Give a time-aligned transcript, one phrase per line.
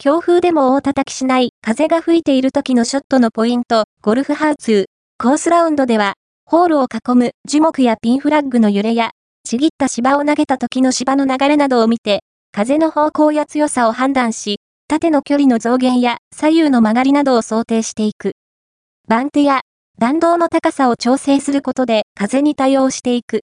[0.00, 4.84] 強風でも大叩きしない風が吹いている時のショットのポイント、ゴルフハウツー、
[5.20, 6.14] コースラウンドでは、
[6.46, 9.10] ホールを囲む樹木やピンフラッグの揺れや、
[9.42, 12.20] ちぎった芝を投げた時の芝の流れなどを見て、
[12.52, 18.34] 風の方向や強さを判断し、縦の距離の増減や左右の曲がりなどを想定していく。
[19.08, 19.62] バン手や
[19.98, 23.36] 弾道の高さを調整することで風に対応していく。